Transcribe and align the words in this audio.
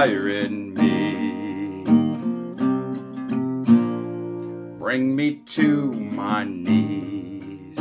fire 0.00 0.28
in 0.30 0.72
me. 0.72 1.84
Bring 4.78 5.14
me 5.14 5.42
to 5.44 5.92
my 5.92 6.44
knees. 6.44 7.78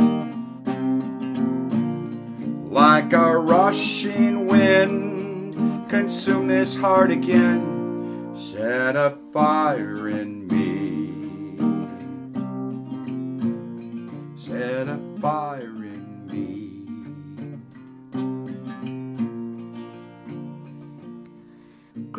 Like 2.69 3.13
a 3.13 3.37
rushing 3.37 4.47
wind, 4.47 5.87
consume 5.89 6.49
this 6.49 6.75
heart 6.75 7.09
again. 7.09 8.35
Set 8.35 8.97
a 8.97 9.17
fire 9.31 10.09
in 10.09 10.45
me. 10.47 11.55
Set 14.35 14.89
a 14.89 14.99
fire 15.21 15.78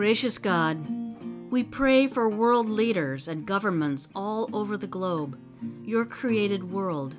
Gracious 0.01 0.39
God, 0.39 0.79
we 1.51 1.63
pray 1.63 2.07
for 2.07 2.27
world 2.27 2.71
leaders 2.71 3.29
and 3.29 3.45
governments 3.45 4.09
all 4.15 4.49
over 4.51 4.79
the 4.79 4.87
globe, 4.87 5.39
your 5.85 6.07
created 6.07 6.73
world. 6.73 7.17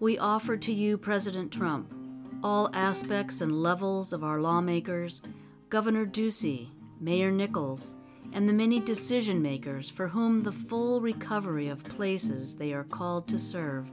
We 0.00 0.18
offer 0.18 0.56
to 0.56 0.72
you 0.72 0.98
President 0.98 1.52
Trump, 1.52 1.94
all 2.42 2.70
aspects 2.74 3.40
and 3.40 3.62
levels 3.62 4.12
of 4.12 4.24
our 4.24 4.40
lawmakers, 4.40 5.22
Governor 5.68 6.06
Ducey, 6.06 6.70
Mayor 6.98 7.30
Nicholls, 7.30 7.94
and 8.32 8.48
the 8.48 8.52
many 8.52 8.80
decision 8.80 9.40
makers 9.40 9.88
for 9.88 10.08
whom 10.08 10.40
the 10.40 10.50
full 10.50 11.00
recovery 11.00 11.68
of 11.68 11.84
places 11.84 12.56
they 12.56 12.72
are 12.72 12.82
called 12.82 13.28
to 13.28 13.38
serve 13.38 13.88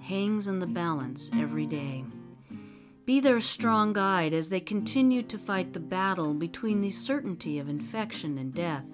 hangs 0.00 0.46
in 0.46 0.60
the 0.60 0.66
balance 0.68 1.28
every 1.34 1.66
day. 1.66 2.04
Be 3.04 3.18
their 3.18 3.38
mm. 3.38 3.42
strong 3.42 3.92
guide 3.92 4.32
as 4.32 4.48
they 4.48 4.60
continue 4.60 5.22
to 5.22 5.38
fight 5.38 5.72
the 5.72 5.80
battle 5.80 6.34
between 6.34 6.80
the 6.80 6.90
certainty 6.90 7.58
of 7.58 7.68
infection 7.68 8.38
and 8.38 8.54
death 8.54 8.84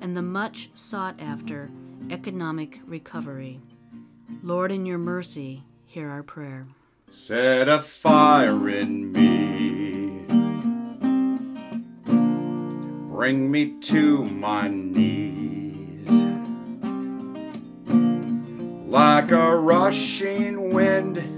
and 0.00 0.16
the 0.16 0.22
much 0.22 0.70
sought 0.74 1.18
after 1.20 1.70
economic 2.10 2.80
recovery. 2.86 3.60
Lord, 4.42 4.70
in 4.70 4.86
your 4.86 4.98
mercy, 4.98 5.64
hear 5.86 6.08
our 6.10 6.22
prayer. 6.22 6.66
Set 7.10 7.68
a 7.68 7.78
fire 7.78 8.68
in 8.68 9.12
me. 9.12 10.24
Bring 13.10 13.50
me 13.50 13.80
to 13.80 14.24
my 14.24 14.68
knees. 14.68 16.08
Like 18.86 19.30
a 19.32 19.56
rushing 19.56 20.72
wind, 20.72 21.37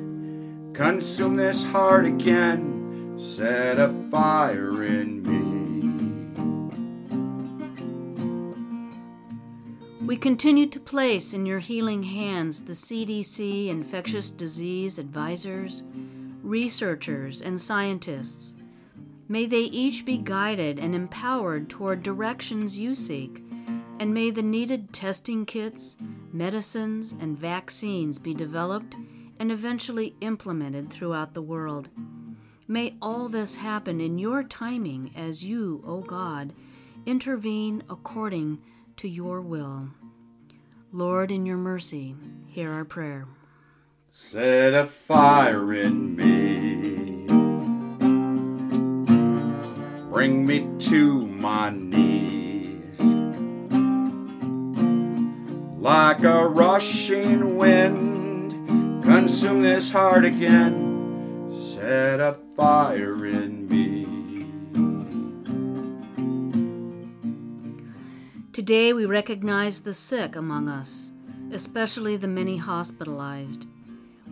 consume 0.73 1.37
this 1.37 1.65
heart 1.65 2.05
again. 2.05 3.17
Set 3.19 3.79
a 3.79 3.93
fire 4.11 4.83
in 4.83 5.23
me. 5.23 5.51
We 10.05 10.17
continue 10.17 10.67
to 10.67 10.81
place 10.81 11.35
in 11.35 11.47
your 11.47 11.61
healing 11.61 12.03
hands 12.03 12.65
the 12.65 12.73
CDC 12.73 13.69
infectious 13.69 14.31
disease 14.31 14.99
advisors, 14.99 15.85
researchers, 16.43 17.43
and 17.43 17.61
scientists. 17.61 18.55
May 19.29 19.47
they 19.47 19.63
each 19.63 20.05
be 20.05 20.19
guided 20.19 20.81
and 20.81 20.95
empowered 20.95 21.69
toward 21.69 22.03
directions 22.03 22.77
you 22.79 22.97
seek, 22.97 23.45
and 24.01 24.13
may 24.13 24.31
the 24.31 24.43
needed 24.43 24.93
testing 24.93 25.47
kits, 25.47 25.97
medicines, 26.33 27.13
and 27.21 27.39
vaccines 27.39 28.19
be 28.19 28.35
developed 28.35 28.97
and 29.41 29.51
eventually 29.51 30.15
implemented 30.21 30.91
throughout 30.91 31.33
the 31.33 31.43
world. 31.43 31.89
May 32.69 32.95
all 33.01 33.29
this 33.29 33.57
happen 33.57 34.01
in 34.01 34.19
your 34.19 34.45
timing 34.45 35.11
as 35.17 35.43
you, 35.43 35.83
O 35.85 36.03
God, 36.03 36.53
intervene 37.07 37.83
according 37.89 38.59
to 38.99 39.09
your 39.09 39.41
will. 39.41 39.89
Lord, 40.93 41.31
in 41.31 41.47
your 41.47 41.57
mercy, 41.57 42.15
hear 42.47 42.71
our 42.71 42.85
prayer. 42.85 43.27
Set 44.13 44.75
a 44.75 44.85
fire 44.85 45.73
in 45.73 46.17
me. 46.17 47.27
Bring 50.11 50.45
me 50.45 50.69
to 50.81 51.27
my 51.27 51.71
knees. 51.71 53.01
Like 55.81 56.25
a 56.25 56.47
rushing 56.47 57.57
wind, 57.57 58.20
consume 59.03 59.63
this 59.63 59.91
heart 59.91 60.25
again. 60.25 61.49
Set 61.51 62.21
a 62.21 62.37
fire 62.57 63.27
in 63.27 63.69
me. 63.69 64.07
Today 68.53 68.93
we 68.93 69.07
recognize 69.07 69.81
the 69.81 69.95
sick 69.95 70.37
among 70.37 70.69
us, 70.69 71.13
especially 71.53 72.17
the 72.17 72.29
many 72.29 72.59
hospitalized. 72.59 73.67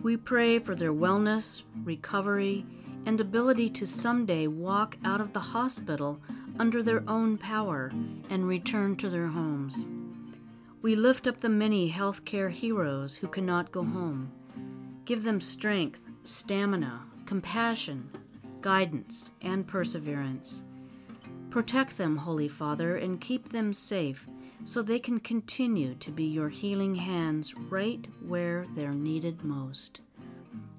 We 0.01 0.17
pray 0.17 0.59
for 0.59 0.75
their 0.75 0.93
wellness, 0.93 1.63
recovery, 1.83 2.65
and 3.05 3.19
ability 3.19 3.69
to 3.71 3.87
someday 3.87 4.47
walk 4.47 4.97
out 5.03 5.19
of 5.19 5.33
the 5.33 5.39
hospital 5.39 6.21
under 6.59 6.83
their 6.83 7.03
own 7.07 7.37
power 7.37 7.91
and 8.29 8.47
return 8.47 8.95
to 8.97 9.09
their 9.09 9.27
homes. 9.27 9.85
We 10.81 10.95
lift 10.95 11.27
up 11.27 11.41
the 11.41 11.49
many 11.49 11.91
healthcare 11.91 12.49
heroes 12.49 13.15
who 13.15 13.27
cannot 13.27 13.71
go 13.71 13.83
hmm. 13.83 13.93
home. 13.93 14.31
Give 15.05 15.23
them 15.23 15.41
strength, 15.41 16.01
stamina, 16.23 17.01
compassion, 17.25 18.09
guidance, 18.61 19.31
and 19.41 19.67
perseverance. 19.67 20.63
Protect 21.49 21.97
them, 21.97 22.17
Holy 22.17 22.47
Father, 22.47 22.95
and 22.95 23.19
keep 23.19 23.49
them 23.49 23.73
safe 23.73 24.27
so 24.63 24.81
they 24.81 24.99
can 24.99 25.19
continue 25.19 25.95
to 25.95 26.11
be 26.11 26.25
your 26.25 26.49
healing 26.49 26.95
hands 26.95 27.55
right 27.55 28.07
where 28.21 28.65
they're 28.75 28.93
needed 28.93 29.43
most. 29.43 30.01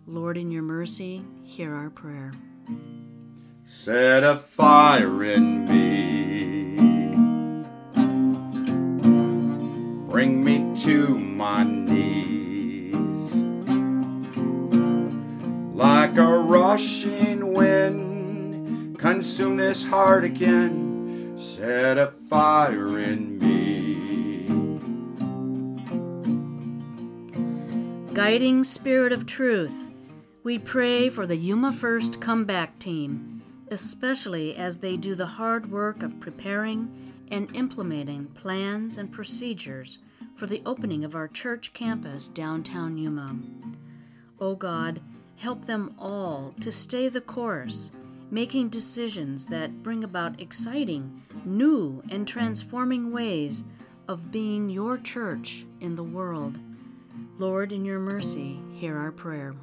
Lord, 0.07 0.37
in 0.37 0.51
your 0.51 0.63
mercy, 0.63 1.25
hear 1.43 1.75
our 1.75 1.91
prayer. 1.91 2.33
Set 3.65 4.23
a 4.23 4.37
fire 4.37 5.25
in 5.25 5.67
me. 5.67 6.90
Bring 10.21 10.45
me 10.45 10.77
to 10.83 11.19
my 11.19 11.65
knees. 11.65 13.37
Like 15.75 16.19
a 16.19 16.41
rushing 16.41 17.55
wind, 17.55 18.99
consume 18.99 19.57
this 19.57 19.83
heart 19.83 20.25
again. 20.25 21.37
Set 21.39 21.97
a 21.97 22.13
fire 22.29 22.99
in 22.99 23.39
me. 23.39 24.45
Guiding 28.13 28.63
Spirit 28.63 29.15
of 29.15 29.25
Truth, 29.25 29.87
we 30.45 30.59
pray 30.59 31.09
for 31.09 31.27
the 31.27 31.37
Yuma 31.37 31.73
First 31.73 32.21
comeback 32.21 32.79
team, 32.79 33.41
especially 33.71 34.55
as 34.55 34.81
they 34.81 34.99
do 34.99 35.15
the 35.15 35.25
hard 35.25 35.73
work 35.73 36.03
of 36.03 36.21
preparing 36.21 37.25
and 37.31 37.57
implementing 37.57 38.27
plans 38.27 38.99
and 38.99 39.11
procedures 39.11 39.97
for 40.41 40.47
the 40.47 40.63
opening 40.65 41.05
of 41.05 41.15
our 41.15 41.29
church 41.29 41.75
campus 41.75 42.27
downtown 42.27 42.97
Yuma. 42.97 43.37
O 44.41 44.47
oh 44.47 44.55
God, 44.55 45.03
help 45.37 45.67
them 45.67 45.95
all 45.99 46.55
to 46.63 46.73
stay 46.73 47.11
the 47.11 47.21
course, 47.21 47.91
making 48.31 48.71
decisions 48.71 49.45
that 49.45 49.83
bring 49.83 50.03
about 50.03 50.41
exciting, 50.41 51.23
new, 51.45 52.03
and 52.09 52.27
transforming 52.27 53.13
ways 53.13 53.65
of 54.09 54.31
being 54.31 54.71
your 54.71 54.97
church 54.97 55.67
in 55.79 55.95
the 55.95 56.03
world. 56.03 56.59
Lord, 57.39 57.71
in 57.71 57.85
your 57.85 58.01
mercy, 58.01 58.63
hear 58.73 58.97
our 58.97 59.13
prayer. 59.13 59.55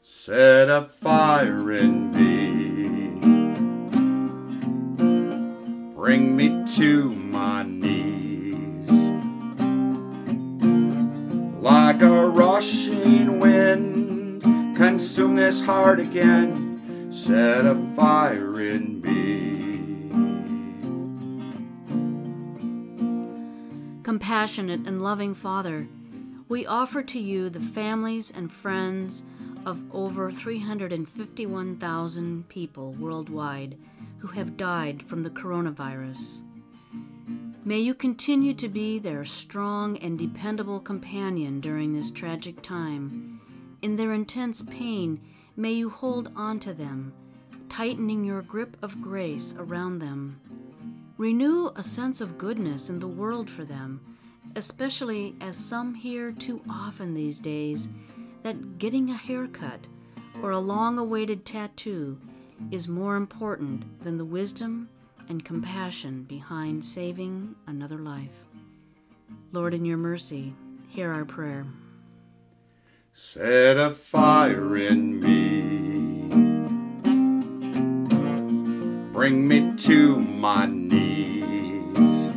Set 0.00 0.70
a 0.70 0.82
fire 0.82 1.72
in 1.72 2.12
me. 2.12 3.18
Bring 5.96 6.36
me 6.36 6.64
to 6.76 7.10
my 7.10 7.64
knees. 7.64 8.43
Like 11.64 12.02
a 12.02 12.28
rushing 12.28 13.40
wind, 13.40 14.42
consume 14.76 15.34
this 15.34 15.64
heart 15.64 15.98
again. 15.98 17.10
Set 17.10 17.64
a 17.64 17.74
fire 17.96 18.60
in 18.60 19.00
me. 19.00 20.02
Compassionate 24.02 24.86
and 24.86 25.00
loving 25.00 25.34
Father, 25.34 25.88
we 26.50 26.66
offer 26.66 27.02
to 27.02 27.18
you 27.18 27.48
the 27.48 27.60
families 27.60 28.30
and 28.30 28.52
friends 28.52 29.24
of 29.64 29.80
over 29.90 30.30
351,000 30.30 32.46
people 32.50 32.92
worldwide 32.92 33.78
who 34.18 34.28
have 34.28 34.58
died 34.58 35.02
from 35.04 35.22
the 35.22 35.30
coronavirus. 35.30 36.42
May 37.66 37.80
you 37.80 37.94
continue 37.94 38.52
to 38.54 38.68
be 38.68 38.98
their 38.98 39.24
strong 39.24 39.96
and 39.96 40.18
dependable 40.18 40.80
companion 40.80 41.60
during 41.60 41.94
this 41.94 42.10
tragic 42.10 42.60
time. 42.60 43.40
In 43.80 43.96
their 43.96 44.12
intense 44.12 44.60
pain, 44.60 45.18
may 45.56 45.72
you 45.72 45.88
hold 45.88 46.30
on 46.36 46.60
to 46.60 46.74
them, 46.74 47.14
tightening 47.70 48.22
your 48.22 48.42
grip 48.42 48.76
of 48.82 49.00
grace 49.00 49.54
around 49.56 50.00
them. 50.00 50.38
Renew 51.16 51.70
a 51.74 51.82
sense 51.82 52.20
of 52.20 52.36
goodness 52.36 52.90
in 52.90 52.98
the 52.98 53.08
world 53.08 53.48
for 53.48 53.64
them, 53.64 54.18
especially 54.56 55.34
as 55.40 55.56
some 55.56 55.94
hear 55.94 56.32
too 56.32 56.60
often 56.68 57.14
these 57.14 57.40
days 57.40 57.88
that 58.42 58.76
getting 58.76 59.08
a 59.08 59.16
haircut 59.16 59.86
or 60.42 60.50
a 60.50 60.58
long 60.58 60.98
awaited 60.98 61.46
tattoo 61.46 62.20
is 62.70 62.88
more 62.88 63.16
important 63.16 64.02
than 64.04 64.18
the 64.18 64.24
wisdom 64.26 64.90
and 65.28 65.44
compassion 65.44 66.24
behind 66.24 66.84
saving 66.84 67.54
another 67.66 67.98
life. 67.98 68.44
Lord, 69.52 69.74
in 69.74 69.84
your 69.84 69.96
mercy, 69.96 70.54
hear 70.88 71.12
our 71.12 71.24
prayer. 71.24 71.66
Set 73.12 73.76
a 73.76 73.90
fire 73.90 74.76
in 74.76 75.20
me. 75.20 76.28
Bring 79.12 79.46
me 79.46 79.74
to 79.76 80.18
my 80.18 80.66
knees. 80.66 82.32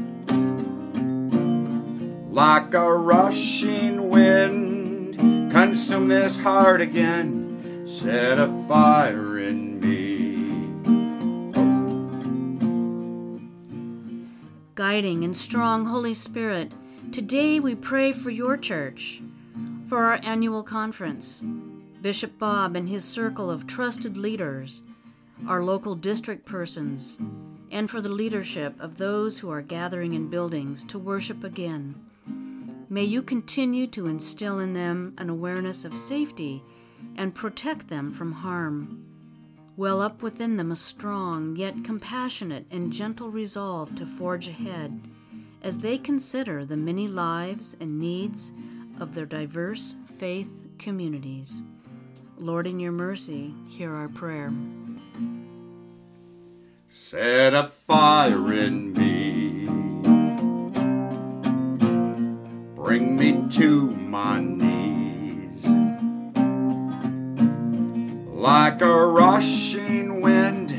Like 2.29 2.73
a 2.75 2.93
rushing 2.93 4.09
wind, 4.09 5.51
consume 5.51 6.07
this 6.07 6.39
heart 6.39 6.81
again. 6.81 7.83
Set 7.87 8.37
a 8.37 8.47
fire 8.67 9.39
in 9.39 9.79
me. 9.79 10.26
Guiding 14.77 15.23
and 15.23 15.35
strong 15.35 15.87
Holy 15.87 16.13
Spirit, 16.13 16.71
today 17.11 17.59
we 17.59 17.73
pray 17.73 18.13
for 18.13 18.29
your 18.29 18.55
church 18.55 19.23
for 19.89 20.03
our 20.03 20.19
annual 20.21 20.61
conference, 20.61 21.43
Bishop 22.03 22.37
Bob 22.37 22.75
and 22.75 22.87
his 22.87 23.03
circle 23.03 23.49
of 23.49 23.65
trusted 23.65 24.17
leaders, 24.17 24.83
our 25.47 25.63
local 25.63 25.95
district 25.95 26.45
persons, 26.45 27.17
and 27.71 27.89
for 27.89 28.01
the 28.01 28.09
leadership 28.09 28.79
of 28.79 28.99
those 28.99 29.39
who 29.39 29.49
are 29.49 29.63
gathering 29.63 30.13
in 30.13 30.29
buildings 30.29 30.83
to 30.83 30.99
worship 30.99 31.43
again. 31.43 31.95
May 32.87 33.03
you 33.03 33.23
continue 33.23 33.87
to 33.87 34.05
instill 34.05 34.59
in 34.59 34.73
them 34.73 35.15
an 35.17 35.31
awareness 35.31 35.85
of 35.85 35.97
safety 35.97 36.61
and 37.15 37.33
protect 37.33 37.87
them 37.87 38.11
from 38.11 38.31
harm. 38.31 39.06
Well 39.77 40.01
up 40.01 40.23
within 40.23 40.57
them 40.57 40.71
a 40.71 40.75
strong, 40.75 41.55
yet 41.55 41.83
compassionate 41.83 42.65
and 42.71 42.91
gentle 42.91 43.29
resolve 43.29 43.95
to 43.97 44.07
forge 44.07 44.47
ahead 44.47 44.99
as 45.61 45.77
they 45.77 45.99
consider 45.99 46.65
the 46.65 46.75
many 46.75 47.07
lives 47.07 47.77
and 47.79 47.99
needs 47.99 48.53
of 48.99 49.13
their 49.13 49.27
diverse 49.27 49.95
faith 50.17 50.49
communities. 50.79 51.61
Lord, 52.39 52.65
in 52.65 52.79
your 52.79 52.91
mercy, 52.91 53.53
hear 53.69 53.93
our 53.93 54.09
prayer. 54.09 54.51
Set 56.89 57.53
a 57.53 57.65
fire 57.65 58.51
in 58.53 58.93
me. 58.93 59.67
Bring 62.73 63.15
me 63.15 63.47
to 63.51 63.86
Like 68.77 68.89
a 68.89 69.07
rushing 69.07 70.21
wind, 70.21 70.69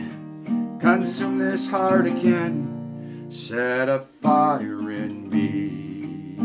consume 0.80 1.36
this 1.36 1.68
heart 1.68 2.06
again. 2.06 3.26
Set 3.28 3.88
a 3.88 3.98
fire 3.98 4.88
in 4.92 5.28
me. 5.28 6.36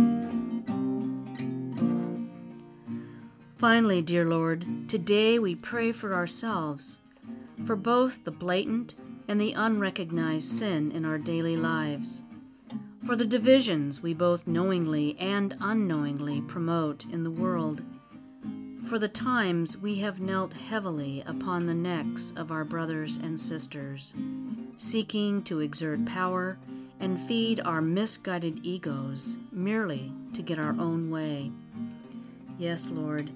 Finally, 3.59 4.01
dear 4.01 4.25
Lord, 4.25 4.65
today 4.89 5.37
we 5.37 5.53
pray 5.53 5.91
for 5.91 6.15
ourselves, 6.15 6.97
for 7.67 7.75
both 7.75 8.23
the 8.23 8.31
blatant 8.31 8.95
and 9.27 9.39
the 9.39 9.53
unrecognized 9.53 10.57
sin 10.57 10.91
in 10.91 11.05
our 11.05 11.19
daily 11.19 11.55
lives, 11.55 12.23
for 13.05 13.15
the 13.15 13.25
divisions 13.25 14.01
we 14.01 14.15
both 14.15 14.47
knowingly 14.47 15.15
and 15.19 15.55
unknowingly 15.61 16.41
promote 16.41 17.05
in 17.11 17.23
the 17.23 17.29
world, 17.29 17.83
for 18.85 18.99
the 18.99 19.07
times 19.07 19.77
we 19.77 19.95
have 19.95 20.19
knelt 20.19 20.53
heavily 20.53 21.23
upon 21.25 21.65
the 21.65 21.73
necks 21.73 22.33
of 22.35 22.51
our 22.51 22.63
brothers 22.63 23.17
and 23.17 23.39
sisters, 23.39 24.13
seeking 24.77 25.41
to 25.43 25.59
exert 25.59 26.05
power 26.05 26.57
and 26.99 27.19
feed 27.27 27.59
our 27.61 27.81
misguided 27.81 28.59
egos 28.63 29.37
merely 29.51 30.11
to 30.33 30.41
get 30.41 30.59
our 30.59 30.75
own 30.79 31.09
way. 31.09 31.51
Yes, 32.57 32.89
Lord 32.89 33.31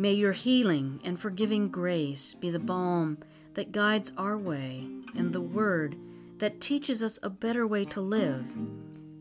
May 0.00 0.14
your 0.14 0.32
healing 0.32 0.98
and 1.04 1.20
forgiving 1.20 1.68
grace 1.68 2.32
be 2.32 2.48
the 2.48 2.58
balm 2.58 3.18
that 3.52 3.70
guides 3.70 4.12
our 4.16 4.38
way 4.38 4.86
and 5.14 5.30
the 5.30 5.42
word 5.42 5.94
that 6.38 6.60
teaches 6.60 7.02
us 7.02 7.18
a 7.22 7.28
better 7.28 7.66
way 7.66 7.84
to 7.84 8.00
live, 8.00 8.46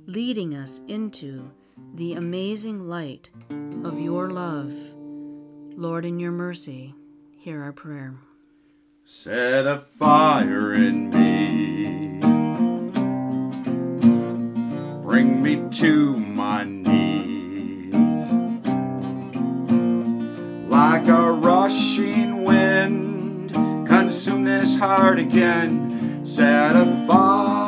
leading 0.06 0.56
us 0.56 0.80
into 0.88 1.52
the 1.96 2.14
amazing 2.14 2.88
light 2.88 3.30
of 3.84 4.00
your 4.00 4.30
love. 4.30 4.74
Lord, 5.80 6.04
in 6.04 6.20
your 6.20 6.34
mercy, 6.34 6.94
hear 7.38 7.64
our 7.64 7.72
prayer. 7.72 8.16
Set 9.06 9.66
a 9.66 9.78
fire 9.98 10.74
in 10.74 11.10
me. 11.10 12.20
Bring 15.02 15.42
me 15.42 15.70
to 15.78 16.18
my 16.18 16.66
knees. 16.66 17.94
like 20.68 21.08
a 21.08 21.32
rushing 21.32 22.44
wind. 22.44 23.52
Consume 23.88 24.44
this 24.44 24.78
heart 24.78 25.18
again, 25.18 26.26
set 26.26 26.76
a 26.76 27.06
fire. 27.08 27.59